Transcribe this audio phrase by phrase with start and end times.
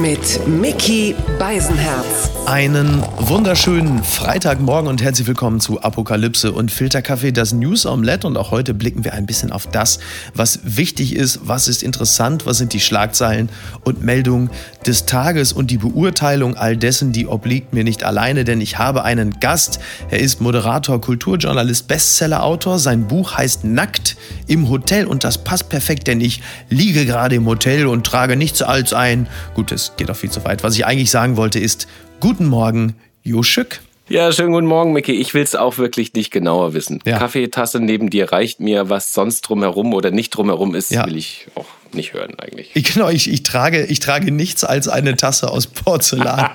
[0.00, 2.30] Mit Mickey Beisenherz.
[2.46, 8.26] Einen wunderschönen Freitagmorgen und herzlich willkommen zu Apokalypse und Filterkaffee, das News Omelette.
[8.26, 9.98] Und auch heute blicken wir ein bisschen auf das,
[10.34, 13.48] was wichtig ist, was ist interessant, was sind die Schlagzeilen
[13.82, 14.50] und Meldungen
[14.86, 19.04] des Tages und die Beurteilung all dessen, die obliegt mir nicht alleine, denn ich habe
[19.04, 19.80] einen Gast.
[20.10, 22.78] Er ist Moderator, Kulturjournalist, Bestsellerautor.
[22.78, 26.40] Sein Buch heißt Nackt im Hotel und das passt perfekt, denn ich
[26.70, 29.26] liege gerade im Hotel und trage nichts als ein.
[29.54, 30.62] Gut, es geht auch viel zu weit.
[30.62, 31.88] Was ich eigentlich sagen wollte ist,
[32.20, 33.80] Guten Morgen, Joschück.
[34.08, 35.12] Ja, schönen guten Morgen, Micky.
[35.12, 37.00] Ich will es auch wirklich nicht genauer wissen.
[37.04, 37.18] Ja.
[37.18, 41.06] Kaffeetasse neben dir reicht mir, was sonst drumherum oder nicht drumherum ist, ja.
[41.06, 42.72] will ich auch nicht hören eigentlich.
[42.74, 46.50] Genau, ich, ich, trage, ich trage nichts als eine Tasse aus Porzellan.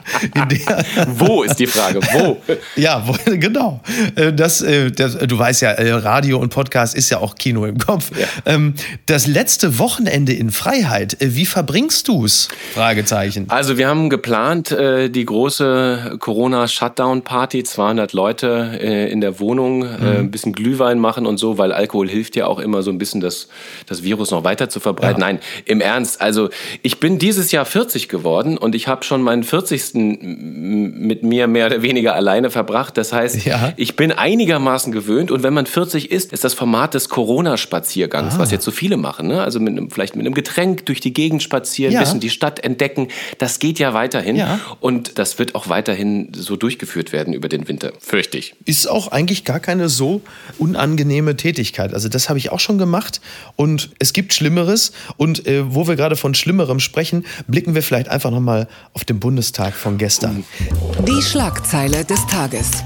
[1.08, 2.00] wo ist die Frage?
[2.14, 2.38] Wo?
[2.76, 3.82] ja, wo, genau.
[4.16, 7.66] Äh, das, äh, das, du weißt ja, äh, Radio und Podcast ist ja auch Kino
[7.66, 8.12] im Kopf.
[8.18, 8.28] Ja.
[8.46, 8.76] Ähm,
[9.06, 12.50] das letzte Wochenende in Freiheit, wie verbringst du es?
[12.74, 13.46] Fragezeichen.
[13.50, 18.80] Also wir haben geplant, die große Corona-Shutdown-Party, 200 Leute
[19.12, 20.08] in der Wohnung, mhm.
[20.08, 23.22] ein bisschen Glühwein machen und so, weil Alkohol hilft ja auch immer so ein bisschen
[23.22, 23.48] das,
[23.86, 25.22] das Virus noch weiter zu verbreiten.
[25.22, 25.23] Ja.
[25.24, 26.20] Nein, im Ernst.
[26.20, 26.50] Also
[26.82, 29.94] ich bin dieses Jahr 40 geworden und ich habe schon meinen 40.
[29.94, 32.98] mit mir mehr oder weniger alleine verbracht.
[32.98, 33.72] Das heißt, ja.
[33.78, 38.40] ich bin einigermaßen gewöhnt und wenn man 40 ist, ist das Format des Corona-Spaziergangs, ah.
[38.40, 39.28] was jetzt so viele machen.
[39.28, 39.42] Ne?
[39.42, 42.02] Also mit einem, vielleicht mit einem Getränk durch die Gegend spazieren, ja.
[42.02, 43.08] bisschen die Stadt entdecken.
[43.38, 44.60] Das geht ja weiterhin ja.
[44.82, 48.56] und das wird auch weiterhin so durchgeführt werden über den Winter, fürchte ich.
[48.66, 50.20] Ist auch eigentlich gar keine so
[50.58, 51.94] unangenehme Tätigkeit.
[51.94, 53.22] Also das habe ich auch schon gemacht
[53.56, 58.10] und es gibt Schlimmeres und äh, wo wir gerade von Schlimmerem sprechen, blicken wir vielleicht
[58.10, 60.44] einfach nochmal auf den Bundestag von gestern.
[61.08, 62.84] Die Schlagzeile des Tages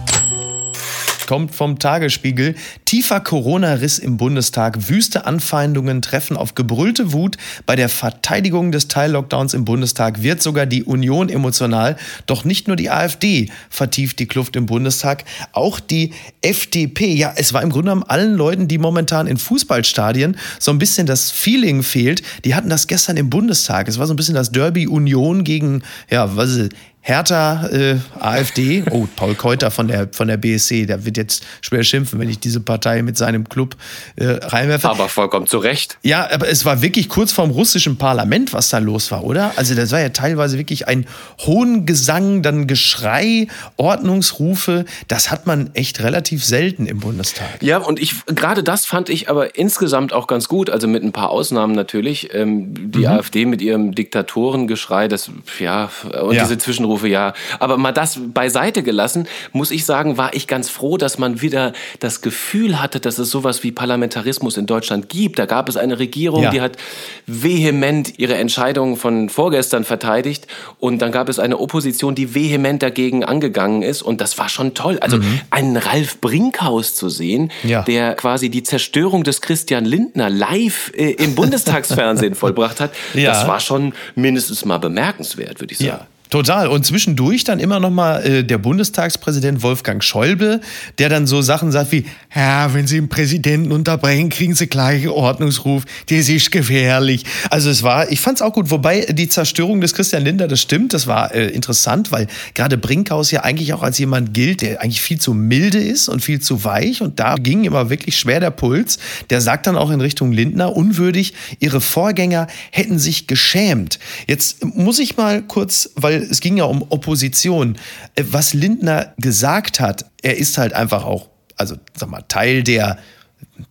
[1.27, 2.55] kommt vom Tagesspiegel.
[2.85, 4.89] Tiefer Corona-Riss im Bundestag.
[4.89, 7.37] Wüste Anfeindungen treffen auf gebrüllte Wut.
[7.67, 11.97] Bei der Verteidigung des Teil-Lockdowns im Bundestag wird sogar die Union emotional.
[12.25, 17.13] Doch nicht nur die AfD vertieft die Kluft im Bundestag, auch die FDP.
[17.13, 21.05] Ja, es war im Grunde genommen allen Leuten, die momentan in Fußballstadien so ein bisschen
[21.05, 22.23] das Feeling fehlt.
[22.45, 23.87] Die hatten das gestern im Bundestag.
[23.87, 26.71] Es war so ein bisschen das Derby Union gegen, ja, was ist
[27.07, 31.85] Hertha, äh, AfD, oh, Paul Keuter von der, von der BSC, der wird jetzt schwer
[31.85, 33.77] schimpfen, wenn ich diese Partei mit seinem Club
[34.17, 34.89] äh, reinwerfe.
[34.89, 35.97] Aber vollkommen zu Recht.
[36.03, 39.53] Ja, aber es war wirklich kurz vorm russischen Parlament, was da los war, oder?
[39.55, 41.05] Also das war ja teilweise wirklich ein
[41.45, 43.47] hohen Gesang, dann Geschrei,
[43.77, 44.83] Ordnungsrufe.
[45.07, 47.63] Das hat man echt relativ selten im Bundestag.
[47.63, 51.13] Ja, und ich gerade das fand ich aber insgesamt auch ganz gut, also mit ein
[51.13, 52.33] paar Ausnahmen natürlich.
[52.33, 53.05] Ähm, die mhm.
[53.05, 55.89] AfD mit ihrem Diktatorengeschrei, das, ja,
[56.21, 56.43] und ja.
[56.43, 57.33] diese Zwischenrufe Katastrophe, ja.
[57.59, 61.73] Aber mal das beiseite gelassen, muss ich sagen, war ich ganz froh, dass man wieder
[61.99, 65.39] das Gefühl hatte, dass es sowas wie Parlamentarismus in Deutschland gibt.
[65.39, 66.51] Da gab es eine Regierung, ja.
[66.51, 66.77] die hat
[67.25, 70.47] vehement ihre Entscheidungen von vorgestern verteidigt
[70.79, 74.73] und dann gab es eine Opposition, die vehement dagegen angegangen ist und das war schon
[74.73, 74.97] toll.
[74.99, 75.39] Also mhm.
[75.49, 77.83] einen Ralf Brinkhaus zu sehen, ja.
[77.83, 83.31] der quasi die Zerstörung des Christian Lindner live äh, im Bundestagsfernsehen vollbracht hat, ja.
[83.31, 85.89] das war schon mindestens mal bemerkenswert, würde ich sagen.
[85.89, 86.07] Ja.
[86.29, 86.67] Total.
[86.67, 90.61] Und zwischendurch dann immer noch mal äh, der Bundestagspräsident Wolfgang Schäuble,
[90.97, 92.05] der dann so Sachen sagt wie,
[92.35, 97.23] ja, wenn Sie einen Präsidenten unterbrechen, kriegen Sie gleich Ordnungsruf, das ist gefährlich.
[97.49, 100.61] Also es war, ich fand es auch gut, wobei die Zerstörung des Christian Linder, das
[100.61, 104.81] stimmt, das war äh, interessant, weil gerade Brinkhaus ja eigentlich auch als jemand gilt, der
[104.81, 108.39] eigentlich viel zu milde ist und viel zu weich und da ging immer wirklich schwer
[108.39, 108.99] der Puls.
[109.29, 113.99] Der sagt dann auch in Richtung Lindner, unwürdig, ihre Vorgänger hätten sich geschämt.
[114.27, 117.77] Jetzt muss ich mal kurz, weil es ging ja um Opposition.
[118.15, 122.97] Äh, was Lindner gesagt hat, er ist halt einfach auch, also sag mal, Teil der,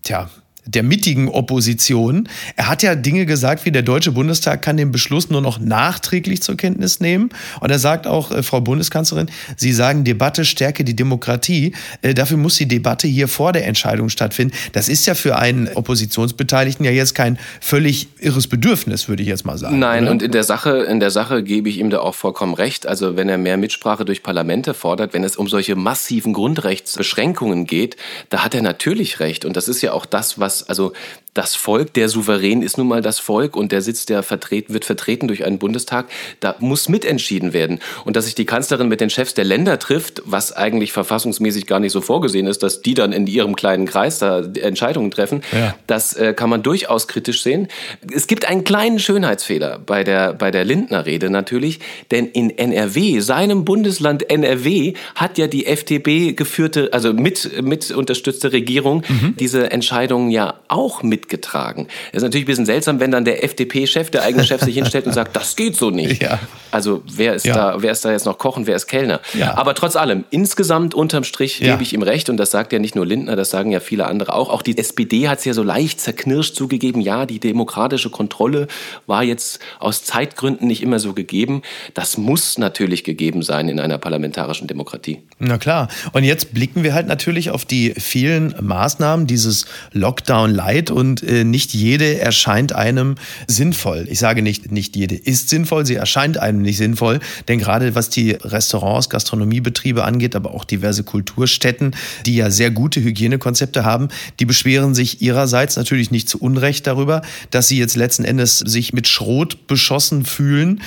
[0.03, 0.31] tja,
[0.66, 2.28] der mittigen Opposition.
[2.56, 6.43] Er hat ja Dinge gesagt, wie der Deutsche Bundestag kann den Beschluss nur noch nachträglich
[6.43, 7.31] zur Kenntnis nehmen.
[7.60, 11.72] Und er sagt auch, äh, Frau Bundeskanzlerin, Sie sagen, Debatte stärke die Demokratie.
[12.03, 14.54] Äh, dafür muss die Debatte hier vor der Entscheidung stattfinden.
[14.72, 19.45] Das ist ja für einen Oppositionsbeteiligten ja jetzt kein völlig irres Bedürfnis, würde ich jetzt
[19.45, 19.78] mal sagen.
[19.78, 20.12] Nein, oder?
[20.12, 22.86] und in der Sache, in der Sache gebe ich ihm da auch vollkommen recht.
[22.86, 27.97] Also wenn er mehr Mitsprache durch Parlamente fordert, wenn es um solche massiven Grundrechtsbeschränkungen geht,
[28.30, 29.45] da hat er natürlich recht.
[29.45, 30.93] Und das ist ja auch das, was also
[31.36, 34.84] das Volk, der Souverän ist nun mal das Volk und der Sitz der vertreten, wird
[34.84, 36.06] vertreten durch einen Bundestag.
[36.41, 37.80] Da muss mitentschieden werden.
[38.04, 41.78] Und dass sich die Kanzlerin mit den Chefs der Länder trifft, was eigentlich verfassungsmäßig gar
[41.78, 45.74] nicht so vorgesehen ist, dass die dann in ihrem kleinen Kreis da Entscheidungen treffen, ja.
[45.86, 47.68] das äh, kann man durchaus kritisch sehen.
[48.10, 51.80] Es gibt einen kleinen Schönheitsfehler bei der, bei der Lindner-Rede natürlich,
[52.10, 58.53] denn in NRW, seinem Bundesland NRW, hat ja die FDP geführte, also mit, mit unterstützte
[58.53, 59.36] Regierung mhm.
[59.38, 61.89] diese Entscheidungen ja auch mitgetragen.
[62.13, 65.07] Es ist natürlich ein bisschen seltsam, wenn dann der FDP-Chef, der eigene Chef, sich hinstellt
[65.07, 66.23] und sagt, das geht so nicht.
[66.27, 66.41] Ja.
[66.73, 67.55] Also wer ist ja.
[67.55, 69.21] da, wer ist da jetzt noch kochen, wer ist Kellner?
[69.34, 69.57] Ja.
[69.57, 72.97] Aber trotz allem, insgesamt unterm Strich gebe ich ihm recht und das sagt ja nicht
[72.97, 74.51] nur Lindner, das sagen ja viele andere auch.
[74.51, 78.67] Auch die SPD hat es ja so leicht zerknirscht zugegeben, ja, die demokratische Kontrolle
[79.07, 81.63] war jetzt aus Zeitgründen nicht immer so gegeben.
[81.95, 85.22] Das muss natürlich gegeben sein in einer parlamentarischen Demokratie.
[85.39, 85.89] Na klar.
[86.13, 90.91] Und jetzt blicken wir halt natürlich auf die vielen Maßnahmen dieses Lockdown Light
[91.22, 93.16] und äh, nicht jede erscheint einem
[93.47, 94.07] sinnvoll.
[94.09, 98.10] Ich sage nicht, nicht jede ist sinnvoll, sie erscheint einem nicht sinnvoll, denn gerade was
[98.10, 101.95] die Restaurants, Gastronomiebetriebe angeht, aber auch diverse Kulturstätten,
[102.27, 104.09] die ja sehr gute Hygienekonzepte haben,
[104.41, 108.92] die beschweren sich ihrerseits natürlich nicht zu Unrecht darüber, dass sie jetzt letzten Endes sich
[108.92, 110.83] mit Schrot beschossen fühlen.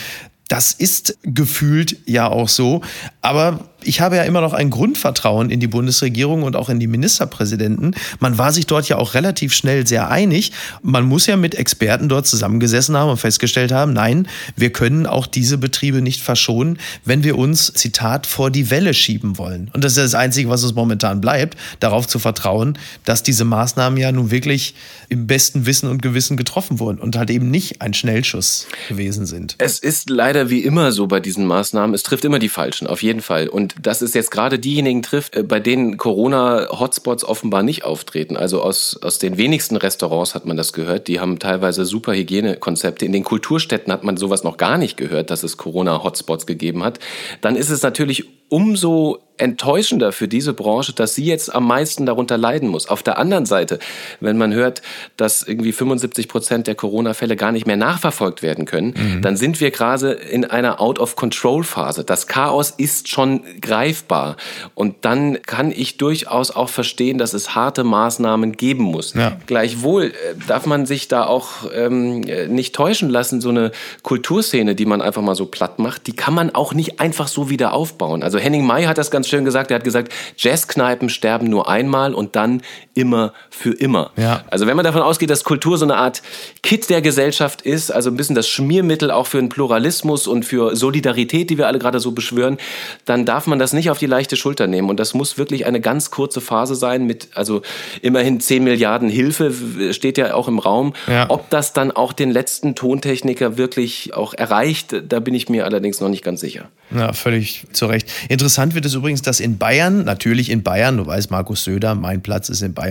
[0.47, 2.81] Das ist gefühlt ja auch so.
[3.21, 6.87] Aber ich habe ja immer noch ein Grundvertrauen in die Bundesregierung und auch in die
[6.87, 7.95] Ministerpräsidenten.
[8.19, 10.51] Man war sich dort ja auch relativ schnell sehr einig.
[10.81, 15.27] Man muss ja mit Experten dort zusammengesessen haben und festgestellt haben, nein, wir können auch
[15.27, 19.69] diese Betriebe nicht verschonen, wenn wir uns, Zitat, vor die Welle schieben wollen.
[19.73, 23.97] Und das ist das Einzige, was uns momentan bleibt, darauf zu vertrauen, dass diese Maßnahmen
[23.97, 24.75] ja nun wirklich
[25.09, 29.55] im besten Wissen und Gewissen getroffen wurden und halt eben nicht ein Schnellschuss gewesen sind.
[29.57, 33.01] Es ist leider wie immer so bei diesen Maßnahmen, es trifft immer die Falschen, auf
[33.01, 33.47] jeden Fall.
[33.47, 38.37] Und dass es jetzt gerade diejenigen trifft, äh, bei denen Corona-Hotspots offenbar nicht auftreten.
[38.37, 41.07] Also aus, aus den wenigsten Restaurants hat man das gehört.
[41.07, 43.05] Die haben teilweise super Hygienekonzepte.
[43.05, 46.99] In den Kulturstätten hat man sowas noch gar nicht gehört, dass es Corona-Hotspots gegeben hat.
[47.41, 52.37] Dann ist es natürlich umso enttäuschender für diese Branche, dass sie jetzt am meisten darunter
[52.37, 52.89] leiden muss.
[52.89, 53.79] Auf der anderen Seite,
[54.19, 54.81] wenn man hört,
[55.17, 59.21] dass irgendwie 75 Prozent der Corona-Fälle gar nicht mehr nachverfolgt werden können, mhm.
[59.21, 62.03] dann sind wir gerade in einer Out-of-Control-Phase.
[62.03, 64.35] Das Chaos ist schon greifbar.
[64.75, 69.13] Und dann kann ich durchaus auch verstehen, dass es harte Maßnahmen geben muss.
[69.13, 69.37] Ja.
[69.47, 70.11] Gleichwohl äh,
[70.47, 73.71] darf man sich da auch ähm, nicht täuschen lassen, so eine
[74.03, 77.49] Kulturszene, die man einfach mal so platt macht, die kann man auch nicht einfach so
[77.49, 78.21] wieder aufbauen.
[78.21, 79.71] Also Henning May hat das ganz schön gesagt.
[79.71, 82.61] Er hat gesagt, Jazzkneipen sterben nur einmal und dann
[82.99, 84.11] immer für immer.
[84.17, 84.43] Ja.
[84.49, 86.21] Also wenn man davon ausgeht, dass Kultur so eine Art
[86.61, 90.75] Kit der Gesellschaft ist, also ein bisschen das Schmiermittel auch für einen Pluralismus und für
[90.75, 92.57] Solidarität, die wir alle gerade so beschwören,
[93.05, 94.89] dann darf man das nicht auf die leichte Schulter nehmen.
[94.89, 97.61] Und das muss wirklich eine ganz kurze Phase sein mit, also
[98.01, 100.93] immerhin 10 Milliarden Hilfe steht ja auch im Raum.
[101.07, 101.29] Ja.
[101.29, 106.01] Ob das dann auch den letzten Tontechniker wirklich auch erreicht, da bin ich mir allerdings
[106.01, 106.69] noch nicht ganz sicher.
[106.91, 108.11] Ja, völlig zu Recht.
[108.27, 112.21] Interessant wird es übrigens, dass in Bayern, natürlich in Bayern, du weißt, Markus Söder, mein
[112.21, 112.88] Platz ist in Bayern,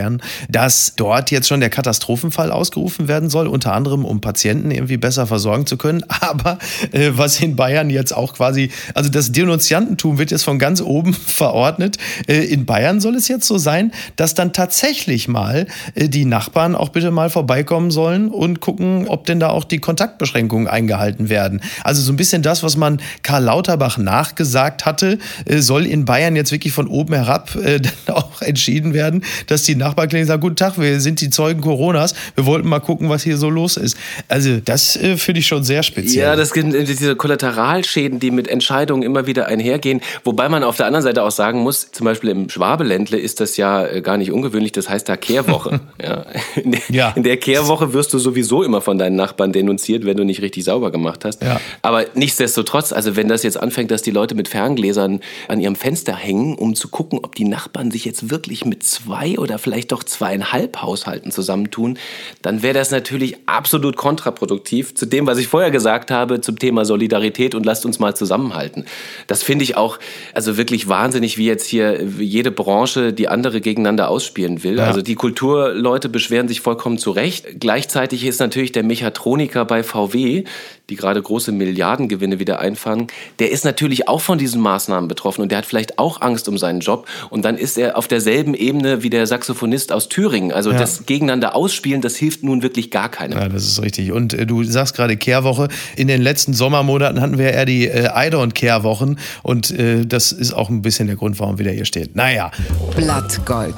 [0.49, 5.27] dass dort jetzt schon der Katastrophenfall ausgerufen werden soll, unter anderem um Patienten irgendwie besser
[5.27, 6.05] versorgen zu können.
[6.21, 6.59] Aber
[6.93, 11.15] äh, was in Bayern jetzt auch quasi, also das Denunziantentum wird jetzt von ganz oben
[11.27, 11.97] verordnet.
[12.27, 16.75] Äh, in Bayern soll es jetzt so sein, dass dann tatsächlich mal äh, die Nachbarn
[16.75, 21.61] auch bitte mal vorbeikommen sollen und gucken, ob denn da auch die Kontaktbeschränkungen eingehalten werden.
[21.85, 26.37] Also so ein bisschen das, was man Karl Lauterbach nachgesagt hatte, äh, soll in Bayern
[26.37, 29.88] jetzt wirklich von oben herab äh, dann auch entschieden werden, dass die Nachbarklinik
[30.25, 33.50] sagt, guten Tag, wir sind die Zeugen Coronas, wir wollten mal gucken, was hier so
[33.50, 33.96] los ist.
[34.29, 36.25] Also das äh, finde ich schon sehr speziell.
[36.25, 40.87] Ja, das sind diese Kollateralschäden, die mit Entscheidungen immer wieder einhergehen, wobei man auf der
[40.87, 44.32] anderen Seite auch sagen muss, zum Beispiel im Schwabeländle ist das ja äh, gar nicht
[44.32, 45.81] ungewöhnlich, das heißt da Kehrwoche.
[46.03, 46.24] ja.
[46.56, 47.13] In, der, ja.
[47.15, 50.65] in der Kehrwoche wirst du sowieso immer von deinen Nachbarn denunziert, wenn du nicht richtig
[50.65, 51.43] sauber gemacht hast.
[51.43, 51.60] Ja.
[51.82, 56.15] Aber nichtsdestotrotz, also wenn das jetzt anfängt, dass die Leute mit Ferngläsern an ihrem Fenster
[56.15, 60.05] hängen, um zu gucken, ob die Nachbarn sich jetzt wirklich mit zwei oder vielleicht doch
[60.05, 61.98] zweieinhalb Haushalten zusammentun,
[62.43, 66.84] dann wäre das natürlich absolut kontraproduktiv zu dem, was ich vorher gesagt habe zum Thema
[66.84, 68.87] Solidarität und lasst uns mal zusammenhalten.
[69.27, 69.98] Das finde ich auch
[70.34, 74.79] also wirklich wahnsinnig, wie jetzt hier jede Branche die andere gegeneinander ausspielen will.
[74.79, 74.87] Ja.
[74.87, 77.60] Also die Kulturleute beschweren sich vollkommen zu Recht.
[77.60, 80.44] Gleichzeitig ist natürlich der Mechatroniker bei VW,
[80.91, 85.51] die gerade große Milliardengewinne wieder einfangen, der ist natürlich auch von diesen Maßnahmen betroffen und
[85.51, 87.07] der hat vielleicht auch Angst um seinen Job.
[87.31, 90.53] Und dann ist er auf derselben Ebene wie der Saxophonist aus Thüringen.
[90.53, 90.79] Also ja.
[90.79, 93.39] das Gegeneinander ausspielen, das hilft nun wirklich gar keinem.
[93.39, 94.13] Ja, das ist richtig.
[94.13, 95.69] Und äh, du sagst gerade Kehrwoche.
[95.97, 99.19] In den letzten Sommermonaten hatten wir eher die äh, Eider- und Kehrwochen.
[99.43, 102.17] Und äh, das ist auch ein bisschen der Grund, warum wieder hier steht.
[102.17, 102.51] Naja.
[102.97, 103.75] Blattgold.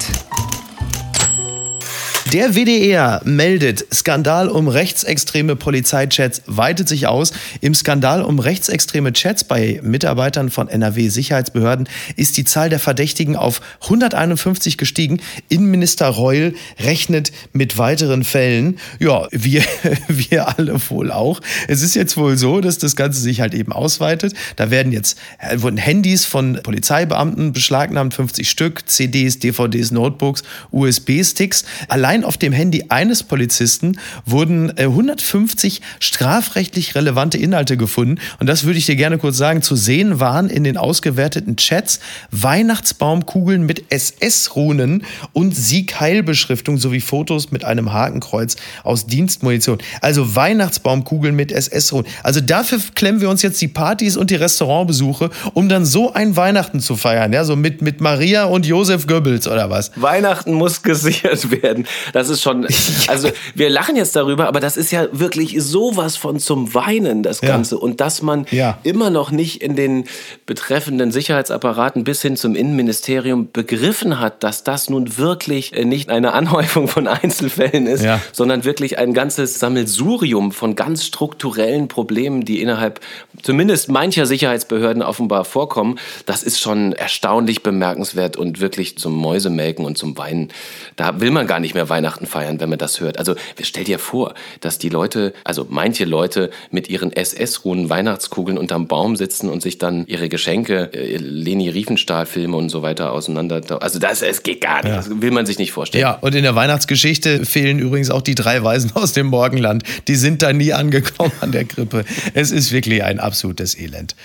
[2.33, 7.33] Der WDR meldet, Skandal um rechtsextreme Polizeichats weitet sich aus.
[7.61, 13.61] Im Skandal um rechtsextreme Chats bei Mitarbeitern von NRW-Sicherheitsbehörden ist die Zahl der Verdächtigen auf
[13.83, 15.21] 151 gestiegen.
[15.49, 18.79] Innenminister Reul rechnet mit weiteren Fällen.
[19.01, 19.65] Ja, wir,
[20.07, 21.41] wir alle wohl auch.
[21.67, 24.35] Es ist jetzt wohl so, dass das Ganze sich halt eben ausweitet.
[24.55, 31.65] Da werden jetzt äh, wurden Handys von Polizeibeamten beschlagnahmt, 50 Stück, CDs, DVDs, Notebooks, USB-Sticks.
[31.89, 38.21] Allein auf dem Handy eines Polizisten wurden 150 äh, strafrechtlich relevante Inhalte gefunden.
[38.39, 39.63] Und das würde ich dir gerne kurz sagen.
[39.63, 42.01] Zu sehen waren in den ausgewerteten Chats
[42.31, 49.79] Weihnachtsbaumkugeln mit SS-Runen und Sieg-Heil-Beschriftung sowie Fotos mit einem Hakenkreuz aus Dienstmunition.
[50.01, 52.07] Also Weihnachtsbaumkugeln mit SS-Runen.
[52.23, 56.37] Also dafür klemmen wir uns jetzt die Partys und die Restaurantbesuche, um dann so ein
[56.37, 57.33] Weihnachten zu feiern.
[57.33, 59.91] Ja, so mit, mit Maria und Josef Goebbels oder was?
[59.97, 61.87] Weihnachten muss gesichert werden.
[62.13, 62.67] Das ist schon,
[63.09, 67.41] also wir lachen jetzt darüber, aber das ist ja wirklich sowas von zum Weinen, das
[67.41, 67.77] Ganze.
[67.77, 67.81] Ja.
[67.81, 68.79] Und dass man ja.
[68.83, 70.05] immer noch nicht in den
[70.47, 76.89] betreffenden Sicherheitsapparaten bis hin zum Innenministerium begriffen hat, dass das nun wirklich nicht eine Anhäufung
[76.89, 78.21] von Einzelfällen ist, ja.
[78.33, 83.01] sondern wirklich ein ganzes Sammelsurium von ganz strukturellen Problemen, die innerhalb
[83.43, 85.99] zumindest mancher Sicherheitsbehörden offenbar vorkommen.
[86.27, 90.49] Das ist schon erstaunlich bemerkenswert und wirklich zum Mäusemelken und zum Weinen.
[90.97, 93.19] Da will man gar nicht mehr Weihnachten feiern, wenn man das hört.
[93.19, 98.89] Also stell dir vor, dass die Leute, also manche Leute mit ihren SS-Ruhen Weihnachtskugeln unterm
[98.89, 103.61] Baum sitzen und sich dann ihre Geschenke, äh, Leni Riefenstahl-Filme und so weiter auseinander.
[103.83, 104.93] Also das, es geht gar nicht.
[104.93, 104.97] Ja.
[104.97, 106.01] Das will man sich nicht vorstellen.
[106.01, 109.83] Ja, und in der Weihnachtsgeschichte fehlen übrigens auch die drei Weisen aus dem Morgenland.
[110.09, 112.07] Die sind da nie angekommen an der Krippe.
[112.33, 114.17] Es ist wirklich ein absolutes Elend.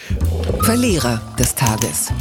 [0.62, 2.12] Verlierer des Tages.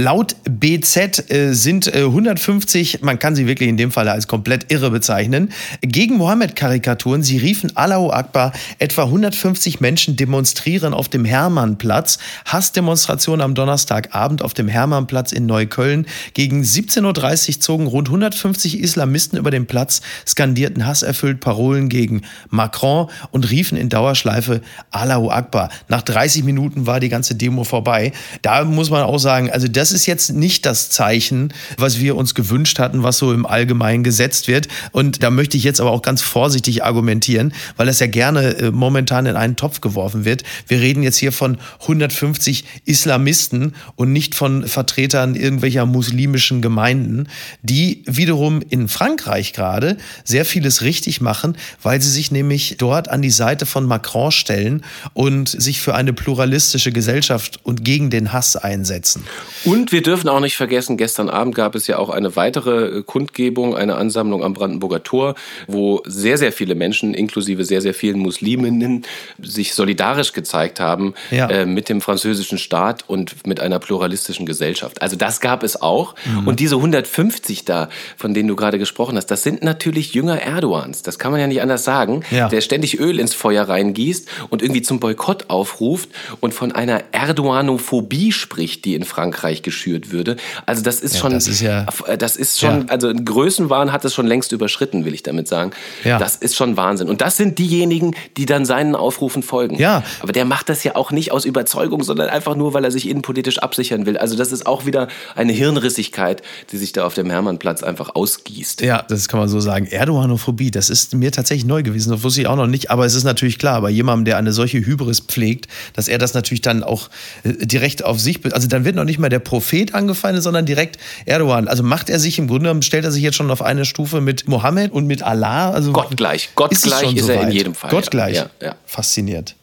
[0.00, 4.70] Laut BZ äh, sind äh, 150, man kann sie wirklich in dem Fall als komplett
[4.70, 5.50] irre bezeichnen,
[5.80, 7.24] gegen Mohammed-Karikaturen.
[7.24, 8.52] Sie riefen Allahu Akbar.
[8.78, 12.18] Etwa 150 Menschen demonstrieren auf dem Hermannplatz.
[12.44, 16.06] Hassdemonstration am Donnerstagabend auf dem Hermannplatz in Neukölln.
[16.32, 23.10] Gegen 17.30 Uhr zogen rund 150 Islamisten über den Platz, skandierten hasserfüllt Parolen gegen Macron
[23.32, 24.60] und riefen in Dauerschleife
[24.92, 25.70] Allahu Akbar.
[25.88, 28.12] Nach 30 Minuten war die ganze Demo vorbei.
[28.42, 32.14] Da muss man auch sagen, also das das ist jetzt nicht das Zeichen, was wir
[32.14, 34.68] uns gewünscht hatten, was so im Allgemeinen gesetzt wird.
[34.92, 38.70] Und da möchte ich jetzt aber auch ganz vorsichtig argumentieren, weil das ja gerne äh,
[38.70, 40.42] momentan in einen Topf geworfen wird.
[40.66, 47.28] Wir reden jetzt hier von 150 Islamisten und nicht von Vertretern irgendwelcher muslimischen Gemeinden,
[47.62, 53.22] die wiederum in Frankreich gerade sehr vieles richtig machen, weil sie sich nämlich dort an
[53.22, 58.54] die Seite von Macron stellen und sich für eine pluralistische Gesellschaft und gegen den Hass
[58.54, 59.24] einsetzen.
[59.68, 63.02] Und wir dürfen auch nicht vergessen, gestern Abend gab es ja auch eine weitere äh,
[63.02, 65.34] Kundgebung, eine Ansammlung am Brandenburger Tor,
[65.66, 69.04] wo sehr, sehr viele Menschen, inklusive sehr, sehr vielen Musliminnen,
[69.42, 71.48] sich solidarisch gezeigt haben ja.
[71.50, 75.02] äh, mit dem französischen Staat und mit einer pluralistischen Gesellschaft.
[75.02, 76.14] Also das gab es auch.
[76.24, 76.48] Mhm.
[76.48, 81.02] Und diese 150 da, von denen du gerade gesprochen hast, das sind natürlich Jünger Erdogans.
[81.02, 82.22] Das kann man ja nicht anders sagen.
[82.30, 82.48] Ja.
[82.48, 86.08] Der ständig Öl ins Feuer reingießt und irgendwie zum Boykott aufruft
[86.40, 90.36] und von einer Erdoganophobie spricht, die in Frankreich Österreich geschürt würde.
[90.66, 91.86] Also das ist ja, schon, das ist, ja,
[92.18, 92.86] das ist schon, ja.
[92.88, 95.72] also Größenwahn hat es schon längst überschritten, will ich damit sagen.
[96.04, 96.18] Ja.
[96.18, 97.08] Das ist schon Wahnsinn.
[97.08, 99.76] Und das sind diejenigen, die dann seinen Aufrufen folgen.
[99.76, 100.02] Ja.
[100.20, 103.08] Aber der macht das ja auch nicht aus Überzeugung, sondern einfach nur, weil er sich
[103.08, 104.16] innenpolitisch absichern will.
[104.16, 108.82] Also das ist auch wieder eine Hirnrissigkeit, die sich da auf dem Hermannplatz einfach ausgießt.
[108.82, 109.86] Ja, das kann man so sagen.
[109.86, 112.10] Erdoganophobie, das ist mir tatsächlich neu gewesen.
[112.10, 112.90] Das wusste ich auch noch nicht.
[112.90, 116.34] Aber es ist natürlich klar, bei jemandem, der eine solche Hybris pflegt, dass er das
[116.34, 117.08] natürlich dann auch
[117.44, 120.98] äh, direkt auf sich, also dann wird noch nicht mal der Prophet angefeindet, sondern direkt
[121.24, 121.68] Erdogan.
[121.68, 124.20] Also macht er sich im Grunde genommen, stellt er sich jetzt schon auf eine Stufe
[124.20, 125.70] mit Mohammed und mit Allah.
[125.70, 126.50] Also Gottgleich.
[126.54, 127.90] Gottgleich ist, ist so er in jedem Fall.
[127.90, 128.36] Gottgleich.
[128.36, 128.74] Ja, ja.
[128.84, 129.56] Fasziniert.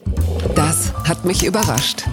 [0.56, 2.04] Das hat mich überrascht.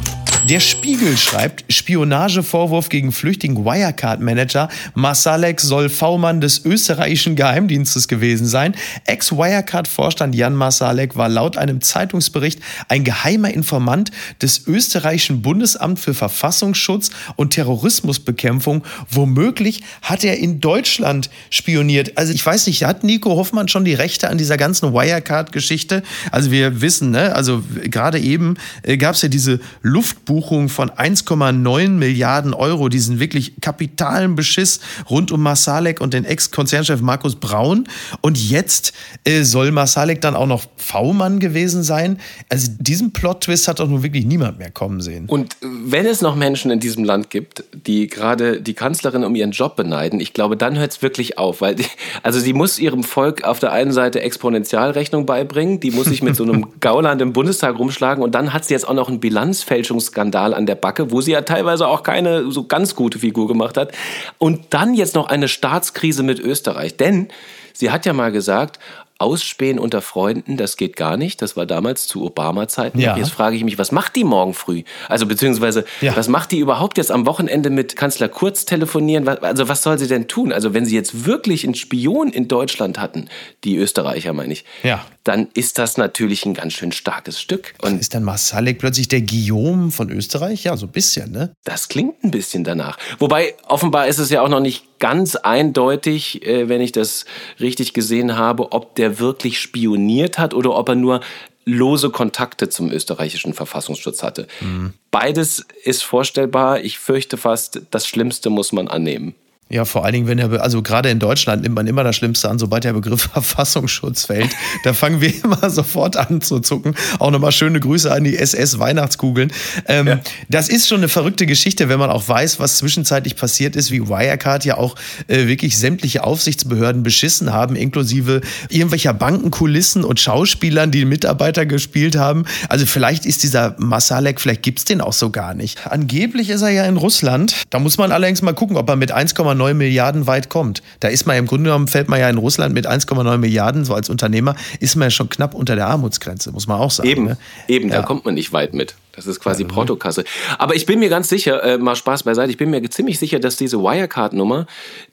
[0.48, 4.68] Der Spiegel schreibt, Spionagevorwurf gegen flüchtigen Wirecard-Manager.
[4.94, 8.74] Masalek soll V-Mann des österreichischen Geheimdienstes gewesen sein.
[9.06, 12.58] Ex-Wirecard-Vorstand Jan Masalek war laut einem Zeitungsbericht
[12.88, 14.10] ein geheimer Informant
[14.42, 18.82] des österreichischen Bundesamt für Verfassungsschutz und Terrorismusbekämpfung.
[19.08, 22.18] Womöglich hat er in Deutschland spioniert.
[22.18, 26.02] Also ich weiß nicht, hat Nico Hoffmann schon die Rechte an dieser ganzen Wirecard-Geschichte?
[26.32, 30.90] Also wir wissen, ne, also gerade eben äh, gab es ja diese Luftbuch Abbuchungen von
[30.90, 37.86] 1,9 Milliarden Euro, diesen wirklich kapitalen Beschiss rund um Masalek und den Ex-Konzernchef Markus Braun.
[38.22, 42.18] Und jetzt äh, soll Masalek dann auch noch V-Mann gewesen sein.
[42.48, 45.26] Also diesen Plot-Twist hat doch nun wirklich niemand mehr kommen sehen.
[45.26, 49.50] Und wenn es noch Menschen in diesem Land gibt, die gerade die Kanzlerin um ihren
[49.50, 51.60] Job beneiden, ich glaube, dann hört es wirklich auf.
[51.60, 51.84] Weil die,
[52.22, 56.36] also sie muss ihrem Volk auf der einen Seite Exponentialrechnung beibringen, die muss sich mit
[56.36, 60.21] so einem Gauland im Bundestag rumschlagen und dann hat sie jetzt auch noch einen Bilanzfälschungsskandal
[60.54, 63.92] an der Backe, wo sie ja teilweise auch keine so ganz gute Figur gemacht hat.
[64.38, 66.96] Und dann jetzt noch eine Staatskrise mit Österreich.
[66.96, 67.28] Denn
[67.72, 68.78] sie hat ja mal gesagt,
[69.22, 71.40] Ausspähen unter Freunden, das geht gar nicht.
[71.40, 72.98] Das war damals zu Obama-Zeiten.
[72.98, 73.16] Ja.
[73.16, 74.82] Jetzt frage ich mich, was macht die morgen früh?
[75.08, 76.16] Also beziehungsweise, ja.
[76.16, 79.28] was macht die überhaupt jetzt am Wochenende mit Kanzler Kurz telefonieren?
[79.28, 80.52] Also was soll sie denn tun?
[80.52, 83.28] Also wenn sie jetzt wirklich einen Spion in Deutschland hatten,
[83.64, 85.04] die Österreicher meine ich, ja.
[85.24, 87.74] dann ist das natürlich ein ganz schön starkes Stück.
[87.82, 90.64] Und ist dann Masalek plötzlich der Guillaume von Österreich?
[90.64, 91.54] Ja, so ein bisschen, ne?
[91.64, 92.98] Das klingt ein bisschen danach.
[93.18, 97.24] Wobei offenbar ist es ja auch noch nicht ganz eindeutig, äh, wenn ich das
[97.58, 101.20] richtig gesehen habe, ob der wirklich spioniert hat oder ob er nur
[101.64, 104.46] lose Kontakte zum österreichischen Verfassungsschutz hatte.
[104.60, 104.92] Mhm.
[105.10, 106.82] Beides ist vorstellbar.
[106.82, 109.34] Ich fürchte fast, das Schlimmste muss man annehmen.
[109.72, 112.50] Ja, vor allen Dingen, wenn er, also gerade in Deutschland nimmt man immer das Schlimmste
[112.50, 114.50] an, sobald der Begriff Verfassungsschutz fällt.
[114.84, 116.94] da fangen wir immer sofort an zu zucken.
[117.18, 119.50] Auch nochmal schöne Grüße an die SS-Weihnachtskugeln.
[119.88, 120.20] Ähm, ja.
[120.50, 124.06] Das ist schon eine verrückte Geschichte, wenn man auch weiß, was zwischenzeitlich passiert ist, wie
[124.08, 124.94] Wirecard ja auch
[125.28, 132.44] äh, wirklich sämtliche Aufsichtsbehörden beschissen haben, inklusive irgendwelcher Bankenkulissen und Schauspielern, die Mitarbeiter gespielt haben.
[132.68, 135.86] Also vielleicht ist dieser Masalek, vielleicht gibt's den auch so gar nicht.
[135.86, 137.54] Angeblich ist er ja in Russland.
[137.70, 140.82] Da muss man allerdings mal gucken, ob er mit 1,9 1,9 Milliarden weit kommt.
[141.00, 143.94] Da ist man im Grunde genommen, fällt man ja in Russland mit 1,9 Milliarden, so
[143.94, 147.08] als Unternehmer, ist man ja schon knapp unter der Armutsgrenze, muss man auch sagen.
[147.08, 147.38] Eben, ne?
[147.68, 147.96] eben, ja.
[147.96, 148.94] da kommt man nicht weit mit.
[149.12, 149.68] Das ist quasi ne?
[149.68, 150.24] Portokasse.
[150.58, 153.40] Aber ich bin mir ganz sicher, äh, mal Spaß beiseite, ich bin mir ziemlich sicher,
[153.40, 154.66] dass diese Wirecard-Nummer,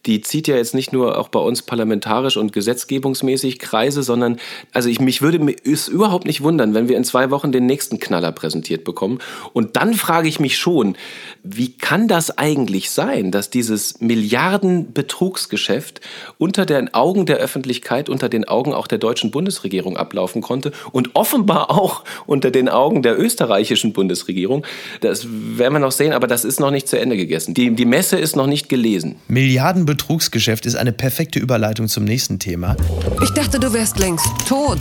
[0.05, 4.39] die zieht ja jetzt nicht nur auch bei uns parlamentarisch und gesetzgebungsmäßig Kreise, sondern,
[4.71, 7.99] also ich, mich würde es überhaupt nicht wundern, wenn wir in zwei Wochen den nächsten
[7.99, 9.19] Knaller präsentiert bekommen.
[9.51, 10.95] Und dann frage ich mich schon,
[11.43, 15.99] wie kann das eigentlich sein, dass dieses Milliardenbetrugsgeschäft
[16.37, 21.15] unter den Augen der Öffentlichkeit, unter den Augen auch der deutschen Bundesregierung ablaufen konnte und
[21.15, 24.65] offenbar auch unter den Augen der österreichischen deutschen Bundesregierung.
[25.01, 27.53] Das werden wir noch sehen, aber das ist noch nicht zu Ende gegessen.
[27.53, 29.15] Die, die Messe ist noch nicht gelesen.
[29.27, 32.75] Milliardenbetrugsgeschäft ist eine perfekte Überleitung zum nächsten Thema.
[33.23, 34.79] Ich dachte, du wärst längst tot.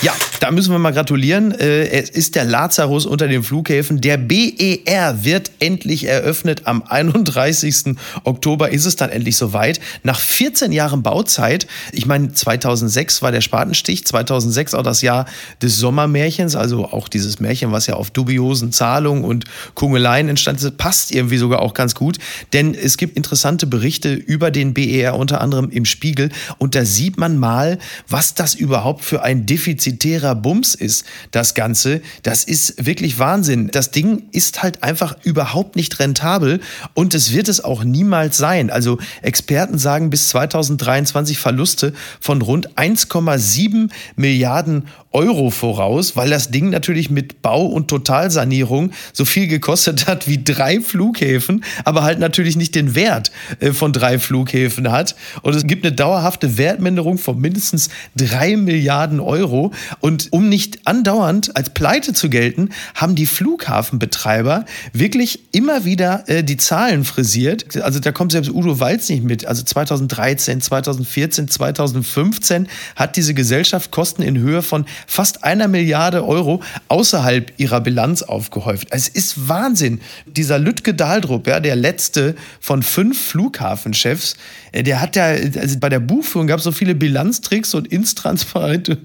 [0.00, 1.50] Ja, da müssen wir mal gratulieren.
[1.50, 4.00] Äh, es ist der Lazarus unter den Flughäfen.
[4.00, 6.62] Der BER wird endlich eröffnet.
[6.66, 7.96] Am 31.
[8.22, 9.80] Oktober ist es dann endlich soweit.
[10.04, 11.66] Nach 14 Jahren Bauzeit.
[11.90, 15.26] Ich meine, 2006 war der Spatenstich, 2006 auch das Jahr
[15.62, 20.76] des Sommermärchens, also auch dieses Märchen, was ja auf dubiosen Zahlungen und Kungeleien entstand ist,
[20.76, 22.18] passt irgendwie sogar auch ganz gut.
[22.52, 26.30] Denn es gibt interessante Berichte über den BER, unter anderem im Spiegel.
[26.58, 31.54] Und da sieht man mal, was das überhaupt für ein Defizit defizitärer Bums ist, das
[31.54, 33.68] Ganze, das ist wirklich Wahnsinn.
[33.70, 36.60] Das Ding ist halt einfach überhaupt nicht rentabel
[36.94, 38.70] und es wird es auch niemals sein.
[38.70, 46.68] Also Experten sagen bis 2023 Verluste von rund 1,7 Milliarden Euro voraus, weil das Ding
[46.68, 52.56] natürlich mit Bau und Totalsanierung so viel gekostet hat wie drei Flughäfen, aber halt natürlich
[52.56, 55.16] nicht den Wert äh, von drei Flughäfen hat.
[55.42, 59.72] Und es gibt eine dauerhafte Wertminderung von mindestens drei Milliarden Euro.
[60.00, 66.42] Und um nicht andauernd als Pleite zu gelten, haben die Flughafenbetreiber wirklich immer wieder äh,
[66.42, 67.76] die Zahlen frisiert.
[67.82, 69.46] Also da kommt selbst Udo Walz nicht mit.
[69.46, 76.62] Also 2013, 2014, 2015 hat diese Gesellschaft Kosten in Höhe von fast einer Milliarde Euro
[76.88, 78.88] außerhalb ihrer Bilanz aufgehäuft.
[78.90, 80.00] Es ist Wahnsinn.
[80.26, 84.36] Dieser Lütke Dahldrup, ja, der letzte von fünf Flughafenchefs,
[84.74, 88.98] der hat ja, also bei der Buchführung gab es so viele Bilanztricks und intransparente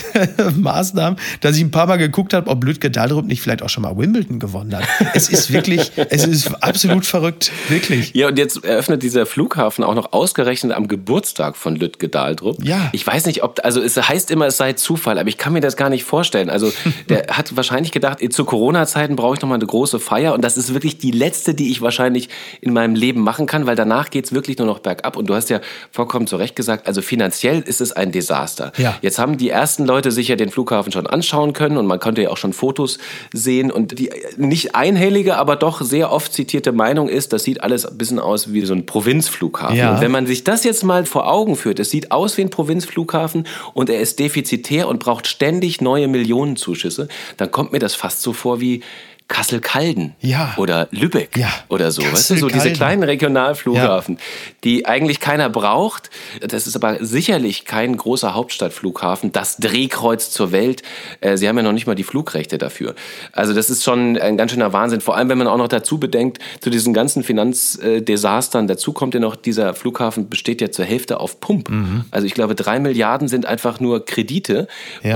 [0.56, 3.82] Maßnahmen, dass ich ein paar Mal geguckt habe, ob Lütke Dahldrup nicht vielleicht auch schon
[3.82, 4.84] mal Wimbledon gewonnen hat.
[5.14, 8.12] Es ist wirklich, es ist absolut verrückt, wirklich.
[8.14, 12.62] Ja, und jetzt eröffnet dieser Flughafen auch noch ausgerechnet am Geburtstag von Lütke Dahldrup.
[12.64, 12.88] Ja.
[12.92, 15.60] Ich weiß nicht, ob, also es heißt immer, es sei Zufall, aber ich kann mir
[15.60, 16.50] das gar nicht vorstellen.
[16.50, 16.72] Also
[17.08, 20.56] der hat wahrscheinlich gedacht, zu Corona-Zeiten brauche ich noch mal eine große Feier und das
[20.56, 22.28] ist wirklich die letzte, die ich wahrscheinlich
[22.60, 25.09] in meinem Leben machen kann, weil danach geht es wirklich nur noch bergab.
[25.16, 28.72] Und du hast ja vollkommen zu Recht gesagt, also finanziell ist es ein Desaster.
[28.76, 28.96] Ja.
[29.02, 32.22] Jetzt haben die ersten Leute sich ja den Flughafen schon anschauen können und man konnte
[32.22, 32.98] ja auch schon Fotos
[33.32, 37.86] sehen und die nicht einhellige, aber doch sehr oft zitierte Meinung ist, das sieht alles
[37.86, 39.76] ein bisschen aus wie so ein Provinzflughafen.
[39.76, 39.94] Ja.
[39.94, 42.50] Und wenn man sich das jetzt mal vor Augen führt, es sieht aus wie ein
[42.50, 48.22] Provinzflughafen und er ist defizitär und braucht ständig neue Millionenzuschüsse, dann kommt mir das fast
[48.22, 48.82] so vor wie
[49.30, 50.54] Kassel-Calden ja.
[50.56, 51.48] oder Lübeck ja.
[51.68, 52.02] oder so.
[52.02, 54.20] Weißt du, so diese kleinen Regionalflughafen, ja.
[54.64, 56.10] die eigentlich keiner braucht.
[56.46, 60.82] Das ist aber sicherlich kein großer Hauptstadtflughafen, das Drehkreuz zur Welt.
[61.20, 62.94] Äh, sie haben ja noch nicht mal die Flugrechte dafür.
[63.32, 65.00] Also das ist schon ein ganz schöner Wahnsinn.
[65.00, 69.20] Vor allem, wenn man auch noch dazu bedenkt, zu diesen ganzen Finanzdesastern, dazu kommt ja
[69.20, 71.70] noch, dieser Flughafen besteht ja zur Hälfte auf Pump.
[71.70, 72.04] Mhm.
[72.10, 74.66] Also ich glaube, drei Milliarden sind einfach nur Kredite,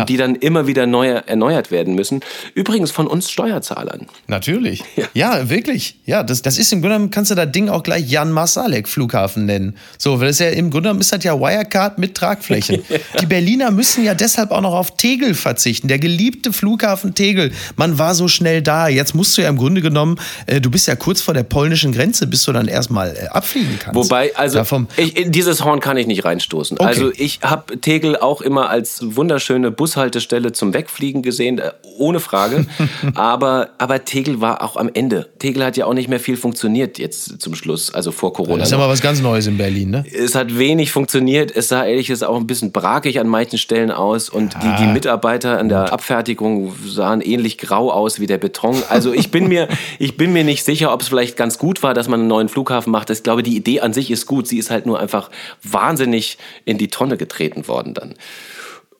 [0.08, 2.20] die dann immer wieder neu erneuert werden müssen.
[2.54, 4.03] Übrigens von uns Steuerzahlern.
[4.26, 4.82] Natürlich.
[4.96, 5.96] Ja, ja wirklich.
[6.06, 8.88] Ja, das, das ist im Grunde genommen, kannst du das Ding auch gleich Jan Masalek
[8.88, 9.76] Flughafen nennen.
[9.98, 12.82] So, weil das ja im Grunde genommen ist das ja Wirecard mit Tragflächen.
[13.20, 15.88] Die Berliner müssen ja deshalb auch noch auf Tegel verzichten.
[15.88, 17.52] Der geliebte Flughafen Tegel.
[17.76, 18.88] Man war so schnell da.
[18.88, 21.92] Jetzt musst du ja im Grunde genommen, äh, du bist ja kurz vor der polnischen
[21.92, 23.96] Grenze, bis du dann erstmal äh, abfliegen kannst.
[23.96, 24.62] Wobei, also
[24.96, 26.78] ich, in dieses Horn kann ich nicht reinstoßen.
[26.78, 26.86] Okay.
[26.86, 32.66] Also ich habe Tegel auch immer als wunderschöne Bushaltestelle zum Wegfliegen gesehen, äh, ohne Frage.
[33.14, 35.28] aber, aber aber Tegel war auch am Ende.
[35.38, 38.58] Tegel hat ja auch nicht mehr viel funktioniert jetzt zum Schluss, also vor Corona.
[38.58, 40.04] Das ist aber was ganz Neues in Berlin, ne?
[40.12, 41.54] Es hat wenig funktioniert.
[41.54, 44.86] Es sah ehrlich gesagt auch ein bisschen brakig an manchen Stellen aus und die, die
[44.88, 48.82] Mitarbeiter an der Abfertigung sahen ähnlich grau aus wie der Beton.
[48.88, 49.68] Also ich bin mir,
[50.00, 52.48] ich bin mir nicht sicher, ob es vielleicht ganz gut war, dass man einen neuen
[52.48, 53.10] Flughafen macht.
[53.10, 54.48] Ich glaube, die Idee an sich ist gut.
[54.48, 55.30] Sie ist halt nur einfach
[55.62, 58.14] wahnsinnig in die Tonne getreten worden dann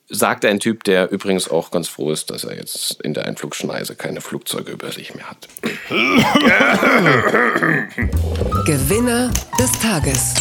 [0.09, 3.97] sagt ein Typ, der übrigens auch ganz froh ist, dass er jetzt in der Einflugschneise
[3.97, 5.49] keine Flugzeuge über sich mehr hat.
[8.67, 10.35] Gewinner des Tages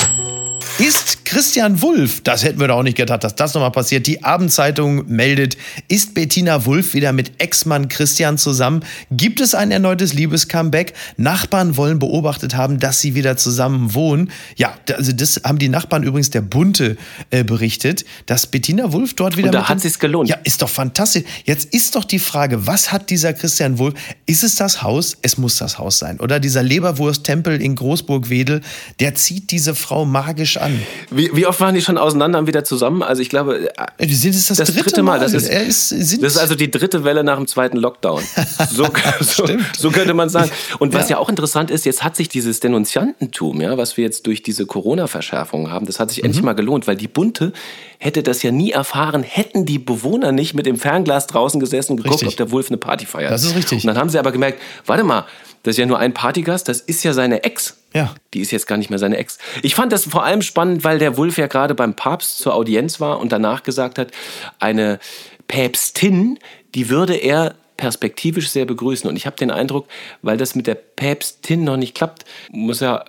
[0.80, 4.08] ist Christian Wulff, das hätten wir doch auch nicht gedacht, dass das nochmal passiert.
[4.08, 5.58] Die Abendzeitung meldet,
[5.88, 8.84] ist Bettina Wulff wieder mit Ex-Mann Christian zusammen?
[9.12, 10.94] Gibt es ein erneutes Liebescomeback?
[11.18, 14.32] Nachbarn wollen beobachtet haben, dass sie wieder zusammen wohnen.
[14.56, 16.98] Ja, also das haben die Nachbarn übrigens der Bunte
[17.30, 19.48] äh, berichtet, dass Bettina Wulff dort wieder.
[19.50, 20.30] Und da hat sich's gelohnt.
[20.30, 21.24] Ja, ist doch fantastisch.
[21.46, 23.94] Jetzt ist doch die Frage, was hat dieser Christian Wulff?
[24.26, 25.18] Ist es das Haus?
[25.22, 26.20] Es muss das Haus sein.
[26.20, 28.62] Oder dieser Leberwursttempel in Großburg-Wedel,
[29.00, 30.73] der zieht diese Frau magisch an.
[31.12, 33.04] Wie, wie, oft waren die schon auseinander und wieder zusammen?
[33.04, 35.20] Also ich glaube, äh, die sind es das, das dritte, dritte Mal.
[35.20, 35.20] Mal.
[35.20, 35.48] Das, ist,
[35.92, 38.24] ist, das ist also die dritte Welle nach dem zweiten Lockdown.
[38.74, 38.88] So,
[39.20, 39.46] so,
[39.78, 40.50] so könnte man sagen.
[40.80, 41.16] Und was ja.
[41.16, 41.22] ja.
[41.22, 45.70] auch interessant ist, jetzt hat sich dieses Denunziantentum, ja, was wir jetzt durch diese Corona-Verschärfung
[45.70, 46.28] haben, das hat sich mhm.
[46.28, 47.54] endlich mal gelohnt, weil die Bunte
[48.00, 51.98] hätte das ja nie erfahren, hätten die Bewohner nicht mit dem Fernglas draußen gesessen und
[51.98, 52.30] geguckt, richtig.
[52.30, 53.32] ob der Wolf eine Party feiert.
[53.32, 53.84] Das ist richtig.
[53.84, 55.26] Und dann haben sie aber gemerkt, warte mal,
[55.64, 57.78] das ist ja nur ein Partygast, das ist ja seine Ex.
[57.94, 58.14] Ja.
[58.34, 59.38] Die ist jetzt gar nicht mehr seine Ex.
[59.62, 63.00] Ich fand das vor allem spannend, weil der Wulf ja gerade beim Papst zur Audienz
[63.00, 64.12] war und danach gesagt hat,
[64.60, 65.00] eine
[65.48, 66.40] Päpstin,
[66.76, 69.10] die würde er perspektivisch sehr begrüßen.
[69.10, 69.88] Und ich habe den Eindruck,
[70.22, 73.06] weil das mit der Päpstin noch nicht klappt, muss er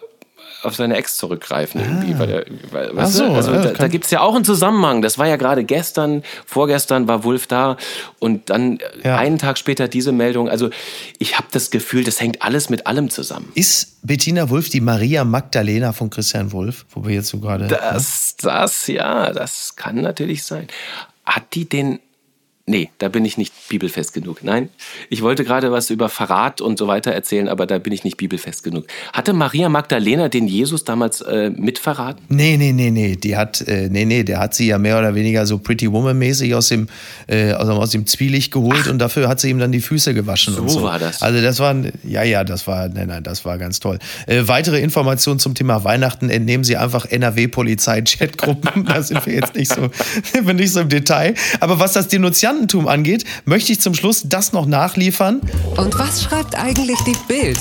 [0.63, 2.15] auf seine Ex zurückgreifen irgendwie.
[2.15, 2.19] Ah.
[2.19, 5.03] Weil er, weil, weißt so, also, da, da gibt es ja auch einen Zusammenhang.
[5.03, 7.77] Das war ja gerade gestern, vorgestern war Wulf da
[8.19, 9.17] und dann ja.
[9.17, 10.49] einen Tag später diese Meldung.
[10.49, 10.71] Also
[11.19, 13.51] ich habe das Gefühl, das hängt alles mit allem zusammen.
[13.55, 17.67] Ist Bettina Wulf die Maria Magdalena von Christian Wulf, wo wir jetzt so gerade...
[17.67, 20.69] Das, das, ja, das kann natürlich sein.
[21.25, 22.01] Hat die den
[22.67, 24.43] Nee, da bin ich nicht bibelfest genug.
[24.43, 24.71] Nein,
[25.11, 28.17] ich wollte gerade was über Verrat und so weiter erzählen, aber da bin ich nicht
[28.17, 28.87] bibelfest genug.
[29.13, 32.25] Hatte Maria Magdalena den Jesus damals äh, mitverraten?
[32.31, 33.17] Nee, nee, nee, nee.
[33.17, 36.55] Die hat, äh, nee, nee, der hat sie ja mehr oder weniger so Pretty Woman-mäßig
[36.55, 36.89] aus dem,
[37.27, 40.15] äh, aus, aus dem Zwielicht geholt Ach, und dafür hat sie ihm dann die Füße
[40.15, 40.55] gewaschen.
[40.55, 41.21] So, und so war das.
[41.21, 43.99] Also das war, ja, ja, das war, nein, nein, das war ganz toll.
[44.27, 48.85] Äh, weitere Informationen zum Thema Weihnachten entnehmen Sie einfach NRW-Polizei-Chatgruppen.
[48.87, 49.91] da sind wir jetzt nicht so,
[50.55, 51.35] nicht so im Detail.
[51.61, 55.41] Aber was das Denunzianten Denunziantentum angeht, möchte ich zum Schluss das noch nachliefern.
[55.77, 57.59] Und was schreibt eigentlich die Bild?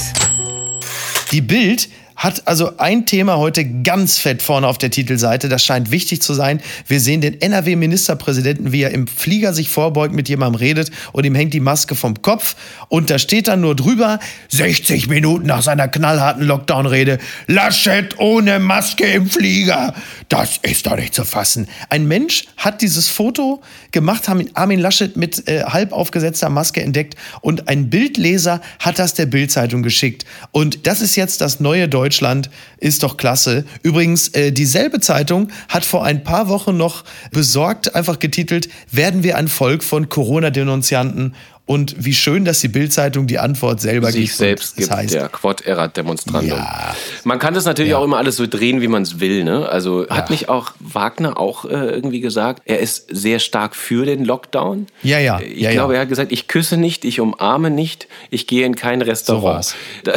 [1.31, 5.49] Die Bild hat also ein Thema heute ganz fett vorne auf der Titelseite.
[5.49, 6.61] Das scheint wichtig zu sein.
[6.87, 11.35] Wir sehen den NRW-Ministerpräsidenten, wie er im Flieger sich vorbeugt, mit jemandem redet und ihm
[11.35, 12.55] hängt die Maske vom Kopf.
[12.87, 19.05] Und da steht dann nur drüber, 60 Minuten nach seiner knallharten Lockdown-Rede, Laschet ohne Maske
[19.05, 19.93] im Flieger.
[20.29, 21.67] Das ist doch nicht zu fassen.
[21.89, 27.15] Ein Mensch hat dieses Foto gemacht, haben Armin Laschet mit äh, halb aufgesetzter Maske entdeckt
[27.41, 30.25] und ein Bildleser hat das der Bildzeitung geschickt.
[30.51, 32.02] Und das ist jetzt das neue Deutschland.
[32.03, 33.63] Deutschland ist doch klasse.
[33.81, 39.37] Übrigens, äh, dieselbe Zeitung hat vor ein paar Wochen noch besorgt einfach getitelt, werden wir
[39.37, 41.33] ein Volk von Corona-Denunzianten
[41.65, 44.35] und wie schön, dass die Bildzeitung die Antwort selber sich gibt.
[44.35, 46.57] selbst gibt, heißt, der Quod erat demonstrandum.
[46.57, 46.93] Ja.
[47.23, 47.99] Man kann das natürlich ja.
[47.99, 49.45] auch immer alles so drehen, wie man es will.
[49.45, 49.69] Ne?
[49.69, 54.25] Also hat nicht auch Wagner auch äh, irgendwie gesagt, er ist sehr stark für den
[54.25, 54.87] Lockdown?
[55.03, 55.39] Ja, ja.
[55.39, 58.75] Ich ja, glaube, er hat gesagt, ich küsse nicht, ich umarme nicht, ich gehe in
[58.75, 59.63] kein Restaurant.
[59.63, 60.11] So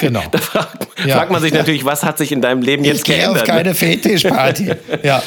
[0.00, 0.22] Genau.
[0.30, 1.16] Da fragt, ja.
[1.16, 3.36] fragt, man sich natürlich, was hat sich in deinem Leben jetzt ich geändert?
[3.36, 4.72] Ich auf keine Fetischparty.
[5.02, 5.22] ja.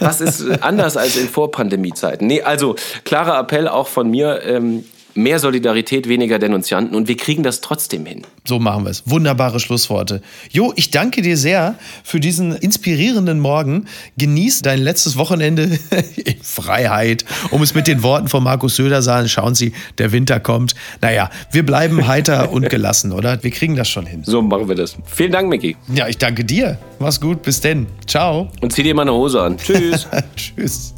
[0.00, 2.26] Was ist anders als in Vorpandemiezeiten?
[2.26, 4.42] Nee, also klarer Appell auch von mir.
[4.44, 4.84] Ähm,
[5.22, 8.22] mehr Solidarität, weniger Denunzianten und wir kriegen das trotzdem hin.
[8.44, 9.02] So machen wir es.
[9.06, 10.22] Wunderbare Schlussworte.
[10.50, 13.86] Jo, ich danke dir sehr für diesen inspirierenden Morgen.
[14.18, 15.62] Genieß dein letztes Wochenende
[16.16, 19.28] in Freiheit, um es mit den Worten von Markus Söder sagen.
[19.28, 20.74] Schauen Sie, der Winter kommt.
[21.00, 23.42] Naja, wir bleiben heiter und gelassen, oder?
[23.42, 24.22] Wir kriegen das schon hin.
[24.24, 24.96] So machen wir das.
[25.04, 25.76] Vielen Dank, Micky.
[25.94, 26.78] Ja, ich danke dir.
[26.98, 27.42] Mach's gut.
[27.42, 27.86] Bis denn.
[28.06, 28.48] Ciao.
[28.60, 29.56] Und zieh dir mal eine Hose an.
[29.56, 30.08] Tschüss.
[30.36, 30.94] Tschüss.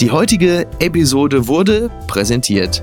[0.00, 2.82] Die heutige Episode wurde präsentiert